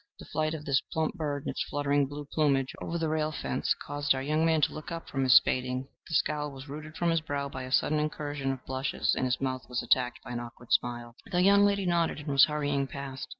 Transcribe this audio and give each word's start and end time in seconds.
The 0.17 0.25
flight 0.25 0.55
of 0.55 0.65
this 0.65 0.81
plump 0.91 1.13
bird 1.13 1.43
in 1.43 1.49
its 1.51 1.61
fluttering 1.69 2.07
blue 2.07 2.25
plumage 2.25 2.73
over 2.81 2.97
the 2.97 3.07
rail 3.07 3.31
fence 3.31 3.75
caused 3.75 4.15
our 4.15 4.21
young 4.23 4.43
man 4.43 4.59
to 4.61 4.73
look 4.73 4.91
up 4.91 5.07
from 5.07 5.21
his 5.21 5.35
spading: 5.35 5.89
the 6.07 6.15
scowl 6.15 6.51
was 6.51 6.67
routed 6.67 6.97
from 6.97 7.11
his 7.11 7.21
brow 7.21 7.49
by 7.49 7.61
a 7.65 7.71
sudden 7.71 7.99
incursion 7.99 8.51
of 8.51 8.65
blushes, 8.65 9.13
and 9.13 9.25
his 9.25 9.39
mouth 9.39 9.69
was 9.69 9.83
attacked 9.83 10.19
by 10.23 10.31
an 10.31 10.39
awkward 10.39 10.71
smile. 10.71 11.15
The 11.31 11.43
young 11.43 11.65
lady 11.65 11.85
nodded, 11.85 12.17
and 12.17 12.29
was 12.29 12.45
hurrying 12.45 12.87
past. 12.87 13.27